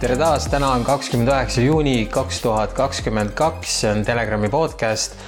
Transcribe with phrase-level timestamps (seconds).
[0.00, 5.18] tere taas, täna on kakskümmend üheksa juuni kaks tuhat kakskümmend kaks, see on Telegrami podcast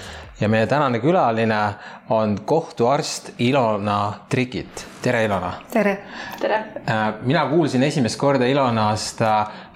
[0.40, 1.58] ja meie tänane külaline
[2.10, 4.86] on kohtuarst Ilona Trikit.
[5.02, 5.52] tere, Ilona.
[5.72, 5.92] tere.
[6.40, 6.60] tere.
[7.22, 9.20] mina kuulsin esimest korda Ilonast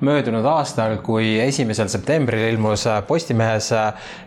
[0.01, 3.69] möödunud aastal, kui esimesel septembril ilmus Postimehes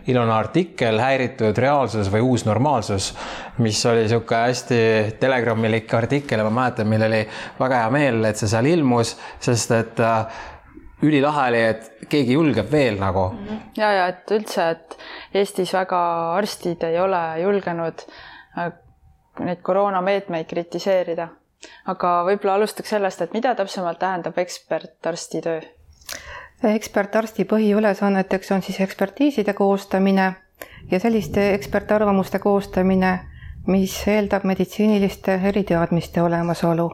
[0.06, 3.10] Ilona artikkel Häiritud reaalsus või uus normaalsus,
[3.58, 4.80] mis oli niisugune hästi
[5.20, 7.26] telegramilik artikkel ja ma mäletan, meil oli
[7.58, 10.06] väga hea meel, et see seal ilmus, sest et
[11.02, 13.30] ülilahe oli, et keegi julgeb veel nagu.
[13.76, 14.96] ja, ja et üldse, et
[15.34, 16.00] Eestis väga
[16.36, 18.04] arstid ei ole julgenud
[18.58, 18.72] äh,
[19.40, 21.28] neid koroonameetmeid kritiseerida.
[21.86, 25.60] aga võib-olla alustaks sellest, et mida täpsemalt tähendab ekspertarsti töö?
[26.74, 30.32] ekspertarsti põhiülesanneteks on siis ekspertiiside koostamine
[30.90, 33.18] ja selliste ekspertarvamuste koostamine,
[33.66, 36.90] mis eeldab meditsiiniliste eriteadmiste olemasolu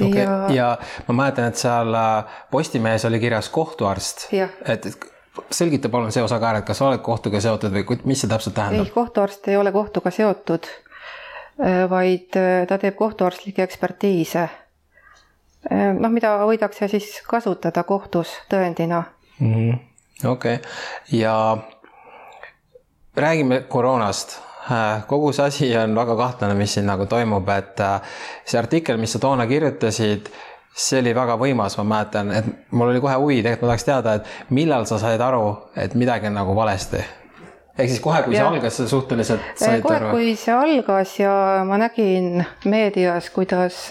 [0.00, 0.22] okay.
[0.22, 0.38] ja...
[0.54, 0.68] ja
[1.08, 4.28] ma mäletan, et seal äh, Postimehes oli kirjas kohtuarst.
[4.32, 4.88] et
[5.50, 8.30] selgita palun see osa ka ära, et kas sa oled kohtuga seotud või mis see
[8.30, 8.86] täpselt tähendab?
[8.86, 10.68] ei, kohtuarst ei ole kohtuga seotud,
[11.62, 14.48] äh, vaid äh, ta teeb kohtuarstlikke ekspertiise.
[15.70, 19.02] noh, mida võidakse siis kasutada kohtus tõendina
[19.38, 19.78] mm -hmm..
[20.28, 20.72] okei okay.,
[21.10, 21.56] ja
[23.16, 24.38] räägime koroonast
[25.06, 29.12] kogu see asi on väga kahtlane, mis siin nagu toimub, et äh, see artikkel, mis
[29.12, 30.30] sa toona kirjutasid,
[30.74, 34.14] see oli väga võimas, ma mäletan, et mul oli kohe huvi, tegelikult ma tahaks teada,
[34.18, 35.44] et millal sa said aru,
[35.76, 37.02] et midagi on nagu valesti?
[37.74, 38.44] ehk siis kohe, kui ja.
[38.44, 40.10] see algas, sa suhteliselt said kohe, aru?
[40.14, 41.34] kui see algas ja
[41.66, 43.88] ma nägin meedias, kuidas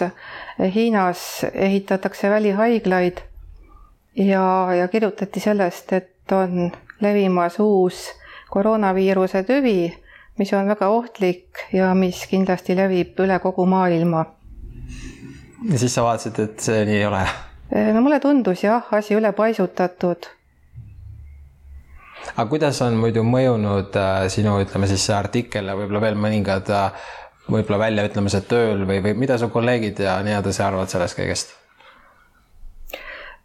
[0.54, 3.20] Hiinas ehitatakse välihaiglaid
[4.16, 4.44] ja,
[4.78, 6.70] ja kirjutati sellest, et on
[7.02, 8.06] levimas uus
[8.54, 10.03] koroonaviiruse tüvi
[10.38, 14.24] mis on väga ohtlik ja mis kindlasti levib üle kogu maailma.
[15.70, 17.24] ja siis sa vaatasid, et see nii ei ole?
[17.94, 20.30] no mulle tundus jah, asi ülepaisutatud.
[22.34, 26.74] aga kuidas on muidu mõjunud äh, sinu, ütleme siis see artikkel ja võib-olla veel mõningad
[26.74, 27.08] äh,
[27.50, 31.56] võib-olla väljaütlemised tööl või, või mida su kolleegid ja nii edasi arvavad sellest kõigest?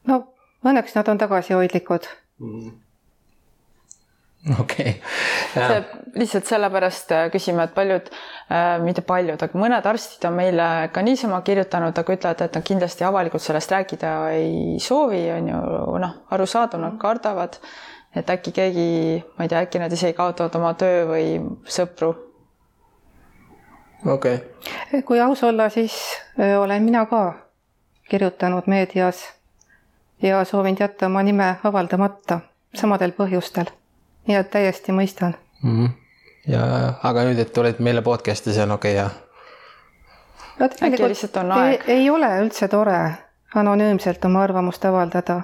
[0.10, 0.24] no
[0.66, 2.89] õnneks nad on tagasihoidlikud mm
[4.60, 5.02] okei.
[5.56, 5.84] Okay..
[6.16, 11.04] lihtsalt sellepärast äh, küsime, et paljud äh,, mitte paljud, aga mõned arstid on meile ka
[11.06, 15.62] niisama kirjutanud, aga ütlevad, et nad kindlasti avalikult sellest rääkida ei soovi, on ju,
[16.06, 17.60] noh, arusaadav, nad kardavad,
[18.18, 18.90] et äkki keegi,
[19.38, 21.26] ma ei tea, äkki nad isegi kaotavad oma töö või
[21.70, 22.14] sõpru.
[24.06, 24.40] okei.
[24.40, 25.04] Okay..
[25.04, 25.98] kui aus olla, siis
[26.40, 27.26] äh, olen mina ka
[28.10, 29.28] kirjutanud meedias
[30.22, 32.42] ja soovinud jätta oma nime avaldamata
[32.76, 33.70] samadel põhjustel
[34.28, 35.86] et täiesti mõistan mm.
[35.86, 35.90] -hmm.
[36.48, 39.12] ja, aga nüüd, et tulid meile podcast'i, see on okei okay,, jah?
[40.60, 41.88] äkki lihtsalt on aeg?
[41.88, 43.00] ei ole üldse tore
[43.56, 45.42] anonüümselt oma arvamust avaldada.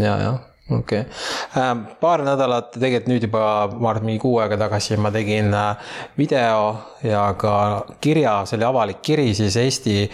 [0.00, 1.12] ja, jah, okei okay.
[1.56, 1.76] äh,.
[2.00, 5.76] paar nädalat, tegelikult nüüd juba, ma arvan, mingi kuu aega tagasi ma tegin äh,
[6.18, 10.10] video ja ka kirja, see oli avalik kiri siis Eesti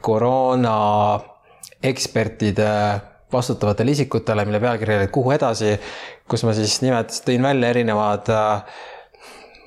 [0.00, 0.76] koroona
[1.82, 2.70] ekspertide
[3.32, 5.76] vastutavatele isikutele, mille pealkiri oli Kuhu edasi,
[6.28, 8.76] kus ma siis nimelt tõin välja erinevad äh,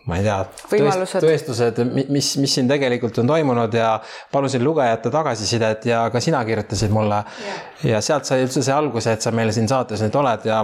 [0.09, 0.37] ma ei tea,
[0.71, 3.93] tõest, tõestused, mis, mis siin tegelikult on toimunud ja
[4.33, 7.21] palusin lugejate tagasisidet ja ka sina kirjutasid mulle.
[7.43, 7.63] Yeah..
[7.93, 10.63] ja sealt sai üldse see alguse, et sa meil siin saates nüüd oled ja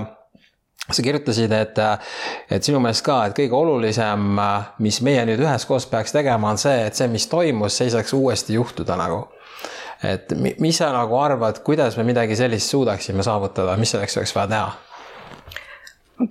[0.85, 1.79] sa kirjutasid, et,
[2.57, 4.41] et sinu meelest ka, et kõige olulisem,
[4.85, 8.13] mis meie nüüd üheskoos peaks tegema, on see, et see, mis toimus, see ei saaks
[8.17, 9.25] uuesti juhtuda nagu.
[10.03, 14.47] Et mis sa nagu arvad, kuidas me midagi sellist suudaksime saavutada, mis selleks oleks vaja
[14.47, 14.71] teha?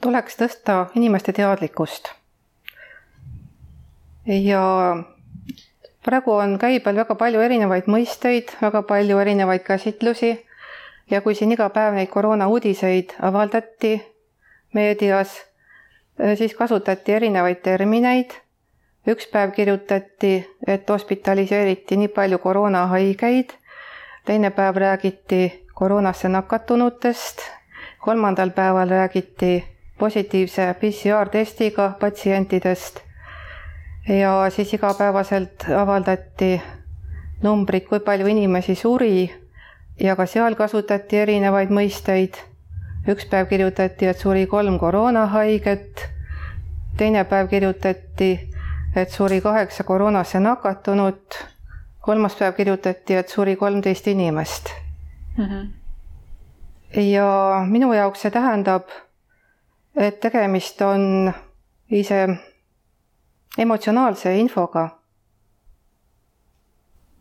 [0.00, 2.08] tuleks tõsta inimeste teadlikkust.
[4.26, 4.62] ja
[6.04, 10.32] praegu on käibel väga palju erinevaid mõisteid, väga palju erinevaid käsitlusi
[11.10, 13.98] ja kui siin iga päev neid koroona uudiseid avaldati
[14.74, 15.36] meedias,
[16.38, 18.32] siis kasutati erinevaid termineid.
[19.06, 23.52] Üks päev kirjutati, et hospitaliseeriti nii palju koroonahaigeid,
[24.24, 27.40] teine päev räägiti koroonasse nakatunutest,
[27.98, 29.64] kolmandal päeval räägiti
[29.98, 33.00] positiivse PCR-testiga patsientidest.
[34.08, 36.62] Ja siis igapäevaselt avaldati
[37.42, 39.30] numbrid, kui palju inimesi suri.
[40.00, 42.40] Ja ka seal kasutati erinevaid mõisteid.
[43.08, 46.08] üks päev kirjutati, et suri kolm koroonahaiget,
[46.96, 48.53] teine päev kirjutati,
[48.96, 51.38] et suri kaheksa koroonasse nakatunut,
[52.00, 54.70] kolmas päev kirjutati, et suri kolmteist inimest
[55.38, 55.44] mm.
[55.44, 57.00] -hmm.
[57.00, 58.88] ja minu jaoks see tähendab
[59.96, 61.32] et tegemist on
[61.90, 62.26] ise
[63.58, 64.88] emotsionaalse infoga.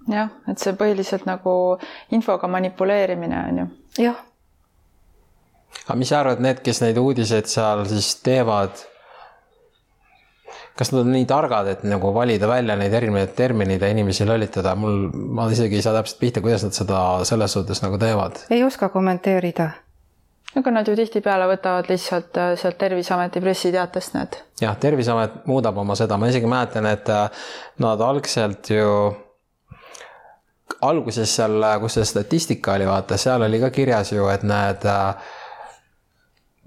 [0.09, 1.51] jah, et see põhiliselt nagu
[2.11, 3.67] infoga manipuleerimine on ju.
[4.03, 4.23] jah.
[5.85, 8.83] aga mis sa arvad, need, kes neid uudiseid seal siis teevad,
[10.77, 14.75] kas nad on nii targad, et nagu valida välja neid erinevaid termineid ja inimesi lollitada,
[14.79, 16.99] mul, ma isegi ei saa täpselt pihta, kuidas nad seda
[17.29, 18.45] selles suhtes nagu teevad.
[18.49, 19.69] ei oska kommenteerida
[20.59, 24.39] aga nad ju tihtipeale võtavad lihtsalt äh, sealt Terviseameti pressiteatest need.
[24.61, 27.45] jah, Terviseamet muudab oma seda, ma isegi mäletan, et äh,
[27.83, 28.89] nad algselt ju
[30.83, 35.31] alguses seal, kus see statistika oli, vaata, seal oli ka kirjas ju, et need äh,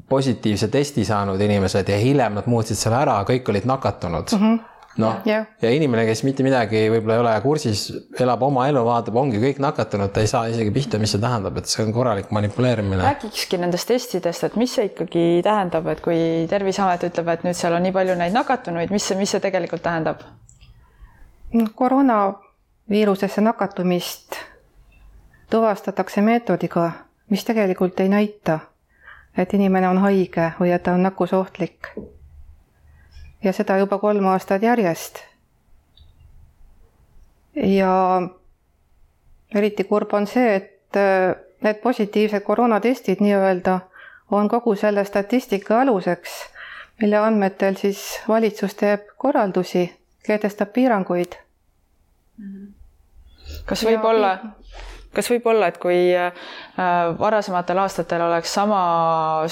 [0.09, 4.43] positiivse testi saanud inimesed ja hiljem nad muutsid selle ära, kõik olid nakatunud mm.
[4.43, 4.65] -hmm
[4.97, 7.83] noh yeah., ja inimene, kes mitte midagi võib-olla ei ole kursis,
[8.21, 11.59] elab oma elu, vaatab, ongi kõik nakatunud, ta ei saa isegi pihta, mis see tähendab,
[11.61, 13.03] et see on korralik manipuleerimine.
[13.03, 16.19] räägikski nendest testidest, et mis see ikkagi tähendab, et kui
[16.51, 19.85] Terviseamet ütleb, et nüüd seal on nii palju neid nakatunuid, mis see, mis see tegelikult
[19.87, 20.25] tähendab?
[21.75, 22.35] koroona
[22.91, 24.35] viirusesse nakatumist
[25.51, 26.91] tuvastatakse meetodiga,
[27.31, 28.59] mis tegelikult ei näita,
[29.39, 31.89] et inimene on haige või et ta on nakkusohtlik.
[33.45, 35.21] ja seda juba kolm aastat järjest.
[37.55, 38.23] ja
[39.55, 43.81] eriti kurb on see, et äh, need positiivsed koroonatestid nii-öelda
[44.31, 46.31] on kogu selle statistika aluseks,
[47.01, 49.91] mille andmetel siis valitsus teeb korraldusi,
[50.27, 51.37] kehtestab piiranguid
[53.67, 54.31] kas võib ja, olla,
[55.17, 56.45] kas võib olla, et kui äh,
[57.19, 58.81] varasematel aastatel oleks sama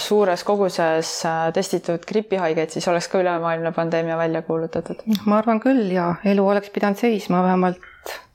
[0.01, 5.05] suures koguses äh, testitud gripihaigeid, siis oleks ka ülemaailmne pandeemia välja kuulutatud?
[5.25, 7.81] ma arvan küll ja elu oleks pidanud seisma vähemalt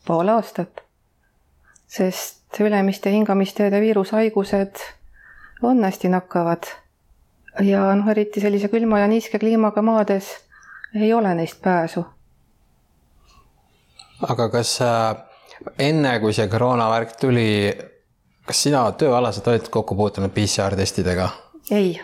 [0.07, 0.83] pool aastat.
[1.87, 4.83] sest ülemiste hingamisteede viirushaigused
[5.61, 6.69] on hästi nakkavad.
[7.61, 10.33] ja noh, eriti sellise külma ja niiske kliimaga maades
[10.95, 12.05] ei ole neist pääsu.
[14.29, 15.28] aga kas äh
[15.79, 17.49] enne kui see koroonavärk tuli,
[18.47, 21.29] kas sina tööalaselt oled kokku puutunud PCR-testidega?
[21.71, 21.99] ei.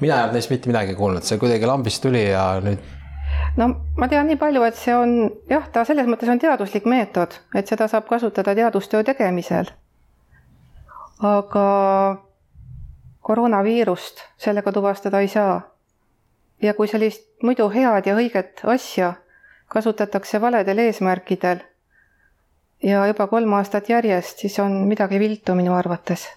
[0.00, 2.82] mina ei olnud neist mitte midagi kuulnud, see kuidagi lambist tuli ja nüüd.
[3.56, 5.16] no ma tean nii palju, et see on
[5.50, 9.70] jah, ta selles mõttes on teaduslik meetod, et seda saab kasutada teadustöö tegemisel.
[11.22, 11.68] aga
[13.24, 15.60] koroonaviirust sellega tuvastada ei saa.
[16.62, 19.14] ja kui sellist muidu head ja õiget asja
[19.68, 21.62] kasutatakse valedel eesmärkidel
[22.82, 26.28] ja juba kolm aastat järjest, siis on midagi viltu minu arvates.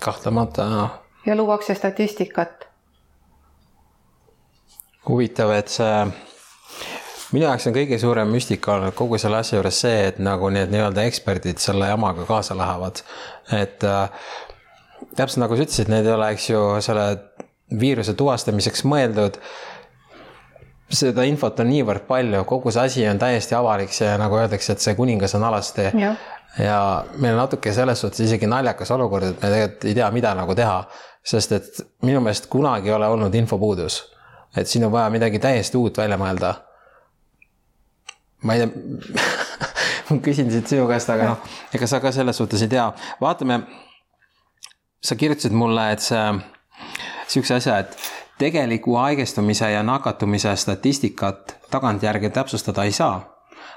[0.00, 0.88] kahtlemata.
[1.26, 2.68] ja luuakse statistikat.
[5.08, 6.06] huvitav, et see,
[7.32, 10.72] minu jaoks on kõige suurem müstika olnud kogu selle asja juures see, et nagu need
[10.72, 13.04] nii-öelda eksperdid selle jamaga kaasa lähevad.
[13.52, 14.10] et äh,
[15.16, 17.06] täpselt nagu sa ütlesid, need ei ole, eks ju, selle
[17.80, 19.38] viiruse tuvastamiseks mõeldud
[20.94, 24.84] seda infot on niivõrd palju, kogu see asi on täiesti avalik, see nagu öeldakse, et
[24.84, 25.88] see kuningas on alasti.
[26.58, 26.78] ja
[27.16, 30.54] meil on natuke selles suhtes isegi naljakas olukord, et me tegelikult ei tea, mida nagu
[30.54, 30.78] teha,
[31.24, 34.02] sest et minu meelest kunagi ei ole olnud infopuudus.
[34.56, 36.54] et siin on vaja midagi täiesti uut välja mõelda.
[38.42, 39.54] ma ei tea
[40.10, 42.86] ma küsin siit sinu käest, aga noh, ega sa ka selles suhtes ei tea,
[43.20, 43.62] vaatame.
[45.04, 46.22] sa kirjutasid mulle, et see,
[47.28, 48.03] sihukese asja, et
[48.38, 53.34] tegeliku haigestumise ja nakatumise statistikat tagantjärgi täpsustada ei saa,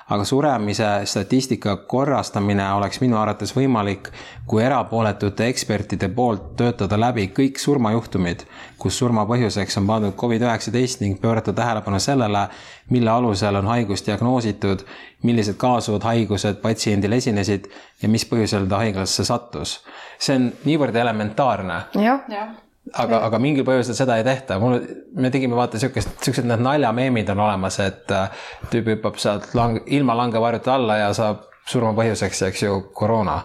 [0.09, 4.09] aga suremise statistika korrastamine oleks minu arvates võimalik,
[4.47, 8.45] kui erapooletute ekspertide poolt töötada läbi kõik surmajuhtumid,
[8.79, 12.47] kus surma põhjuseks on pandud Covid-19 ning pöörata tähelepanu sellele,
[12.89, 14.85] mille alusel on haigus diagnoositud,
[15.23, 17.67] millised kaasuvad haigused patsiendil esinesid
[18.01, 19.83] ja mis põhjusel ta haiglasse sattus.
[20.19, 21.81] see on niivõrd elementaarne.
[21.93, 22.47] jah ja
[22.94, 24.79] aga, aga mingil põhjusel seda ei tehta, mul,
[25.15, 29.84] me tegime vaata siukest, siuksed need naljameemid on olemas, et äh, tüüp hüppab sealt lang-,
[29.86, 33.41] ilma langevarjuta alla ja saab surma põhjuseks, eks ju, koroona.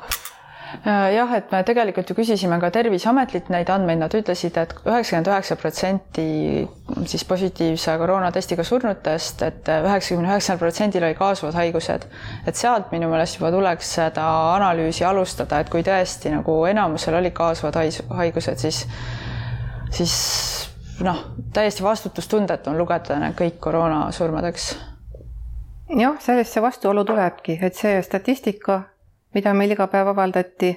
[0.86, 4.86] Äh, jah, et me tegelikult ju küsisime ka Terviseametilt neid andmeid, nad ütlesid et, et
[4.88, 6.24] üheksakümmend üheksa protsenti
[7.10, 12.06] siis positiivse koroonatestiga surnutest et, et üheksakümne üheksal protsendil oli kaasuvad haigused.
[12.46, 17.36] et sealt minu meelest juba tuleks seda analüüsi alustada, et kui tõesti nagu enamusel olid
[17.36, 17.76] kaasuvad
[18.22, 18.86] haigused, siis
[19.92, 20.14] siis
[21.00, 24.70] noh, täiesti vastutustundetu on lugeda kõik koroonasurmadeks.
[25.98, 28.82] jah, sellest see vastuolu tulebki, et see statistika,
[29.34, 30.72] mida meil iga päev avaldati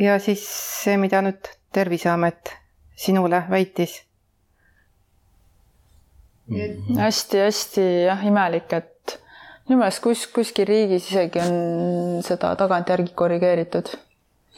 [0.00, 0.46] ja siis
[0.84, 2.52] see, mida nüüd Terviseamet
[2.94, 3.96] sinule väitis
[6.98, 8.06] hästi-hästi mm.
[8.06, 9.16] jah, imelik, et
[9.68, 13.94] minu meelest kus, kuskil riigis isegi on seda tagantjärgi korrigeeritud.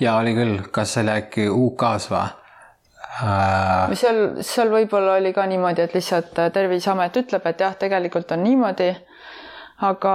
[0.00, 2.26] ja oli küll, kas see oli äkki UK-s või?
[3.23, 3.94] Äh....
[3.99, 8.42] seal, seal võib-olla oli ka niimoodi, et lihtsalt äh, Terviseamet ütleb, et jah, tegelikult on
[8.44, 8.90] niimoodi.
[9.87, 10.12] aga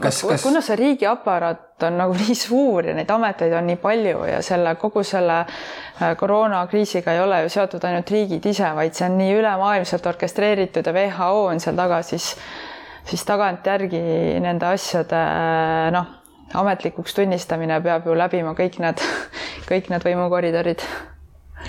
[0.00, 4.24] Kas- kas- kuna see riigiaparaat on nagu nii suur ja neid ameteid on nii palju
[4.30, 9.08] ja selle kogu selle äh, koroonakriisiga ei ole ju seotud ainult riigid ise, vaid see
[9.08, 12.36] on nii ülemaailmselt orkestreeritud ja WHO on seal taga, siis
[13.04, 14.00] siis tagantjärgi
[14.42, 15.22] nende asjade
[15.94, 16.10] noh,
[16.54, 19.02] ametlikuks tunnistamine peab ju läbima kõik need,
[19.70, 20.84] kõik need võimukoridorid.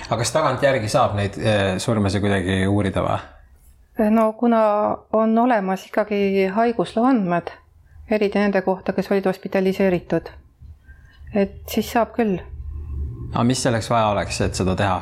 [0.08, 3.20] Aga kas tagantjärgi saab neid eh, surmasid kuidagi uurida või?
[4.10, 4.62] no kuna
[5.12, 7.52] on olemas ikkagi haigusloo andmed,
[8.10, 10.28] eriti nende kohta, kes olid hospitaliseeritud,
[11.34, 12.36] et siis saab küll.
[13.32, 15.00] aga mis selleks vaja oleks, et seda teha?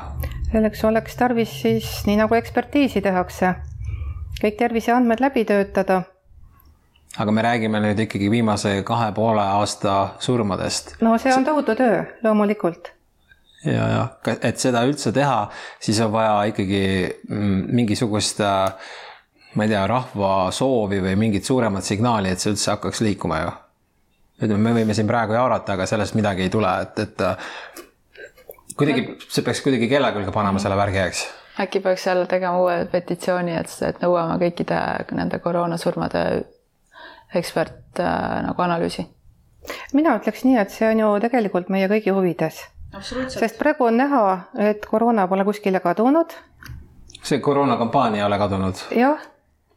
[0.53, 3.55] selleks oleks tarvis siis, nii nagu ekspertiisi tehakse,
[4.43, 6.03] kõik terviseandmed läbi töötada.
[7.19, 12.05] aga me räägime nüüd ikkagi viimase kahe poole aasta surmadest no see on tohutu töö,
[12.23, 12.93] loomulikult.
[13.65, 15.47] Ja, ja et seda üldse teha,
[15.81, 16.85] siis on vaja ikkagi
[17.29, 18.93] mm, mingisugust äh,
[19.55, 23.53] ma ei tea, rahva soovi või mingit suuremat signaali, et see üldse hakkaks liikuma ju.
[24.43, 27.53] ütleme, me võime siin praegu jaurata, aga sellest midagi ei tule, et, et äh,
[28.79, 31.29] kuidagi, see peaks kuidagi kella külge panema selle värgi, eks
[31.61, 34.79] äkki peaks jälle tegema uue petitsiooni, et, et nõuame kõikide
[35.13, 36.23] nende koroonasurmade
[37.35, 39.07] ekspert äh, nagu analüüsi.
[39.93, 42.65] mina ütleks nii, et see on ju tegelikult meie kõigi huvides.
[43.01, 44.25] Sest praegu on näha,
[44.71, 46.33] et koroona pole kuskile kadunud.
[47.23, 48.75] see koroonakampaania ei ole kadunud?
[48.97, 49.21] jah,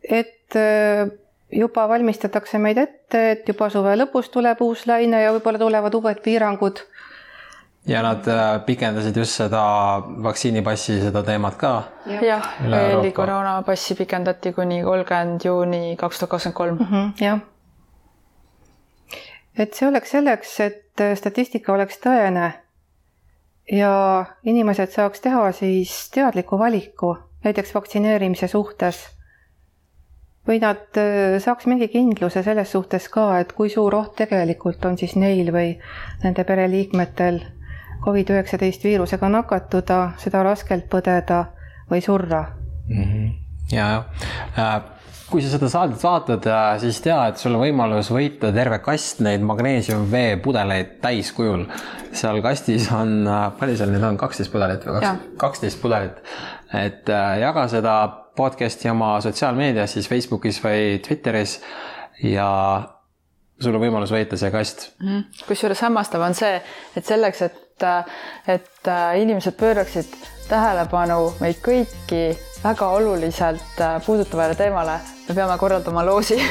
[0.04, 1.08] et äh,
[1.52, 6.22] juba valmistatakse meid ette, et juba suve lõpus tuleb uus laine ja võib-olla tulevad uued
[6.26, 6.82] piirangud.
[7.88, 9.64] ja nad äh, pikendasid just seda
[10.28, 11.74] vaktsiinipassi, seda teemat ka.
[12.22, 16.78] jah, Üle EL-i koroonapassi pikendati kuni kolmkümmend juuni kaks tuhat kakskümmend kolm.
[16.82, 17.40] Mhm, jah.
[19.58, 22.52] et see oleks selleks, et äh, statistika oleks tõene
[23.72, 29.10] ja inimesed saaks teha siis teadliku valiku, näiteks vaktsineerimise suhtes.
[30.46, 34.98] või nad äh, saaks mingi kindluse selles suhtes ka, et kui suur oht tegelikult on
[34.98, 35.80] siis neil või
[36.24, 37.40] nende pereliikmetel
[38.06, 41.46] Covid-19 viirusega nakatuda, seda raskelt põdeda
[41.90, 42.44] või surra.
[43.72, 44.04] Ja,
[44.58, 44.95] ja
[45.30, 46.48] kui sa seda saadet vaatad,
[46.82, 51.66] siis tea, et sul on võimalus võita terve kast neid magneesium-vee pudeleid täiskujul.
[52.16, 53.26] seal kastis on,
[53.60, 56.22] palju seal neid on, kaksteist pudelit või kaks, kaksteist pudelit.
[56.74, 57.96] et äh, jaga seda
[58.38, 61.60] podcast'i oma sotsiaalmeedias, siis Facebookis või Twitteris
[62.24, 62.50] ja
[63.60, 64.90] sul on võimalus võita see kast.
[65.02, 65.46] Mhm.
[65.48, 66.62] kusjuures hämmastav on see,
[66.96, 70.16] et selleks, et, et äh, inimesed pööraksid
[70.50, 76.40] tähelepanu meid kõiki väga oluliselt äh, puudutavale teemale, me peame korraldama loosi